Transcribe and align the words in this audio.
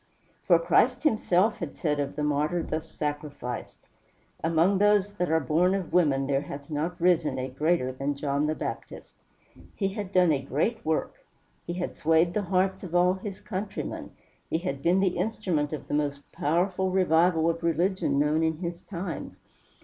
For 0.47 0.57
Christ 0.57 1.03
himself 1.03 1.57
had 1.59 1.77
said 1.77 1.99
of 1.99 2.15
the 2.15 2.23
martyr 2.23 2.63
thus 2.63 2.89
sacrificed: 2.89 3.77
"Among 4.43 4.79
those 4.79 5.13
that 5.13 5.29
are 5.29 5.39
born 5.39 5.75
of 5.75 5.93
women 5.93 6.25
there 6.25 6.41
hath 6.41 6.71
not 6.71 6.99
risen 6.99 7.37
a 7.37 7.49
greater 7.49 7.91
than 7.91 8.15
John 8.15 8.47
the 8.47 8.55
Baptist." 8.55 9.15
He 9.75 9.89
had 9.89 10.11
done 10.11 10.31
a 10.31 10.41
great 10.41 10.83
work; 10.83 11.23
he 11.67 11.73
had 11.73 11.95
swayed 11.95 12.33
the 12.33 12.41
hearts 12.41 12.83
of 12.83 12.95
all 12.95 13.13
his 13.13 13.39
countrymen; 13.39 14.09
he 14.49 14.57
had 14.57 14.81
been 14.81 15.01
the 15.01 15.17
instrument 15.19 15.71
of 15.71 15.87
the 15.87 15.93
most 15.93 16.31
powerful 16.31 16.89
revival 16.89 17.47
of 17.47 17.61
religion 17.61 18.17
known 18.17 18.41
in 18.41 18.57
his 18.57 18.81
times. 18.81 19.39